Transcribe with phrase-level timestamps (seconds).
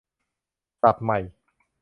[0.81, 1.19] ศัพท์ใหม่